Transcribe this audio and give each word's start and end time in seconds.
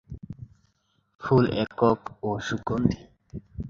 ফুল 1.21 1.43
একক 1.63 1.99
ও 2.23 2.29
সুগন্ধি। 2.47 2.99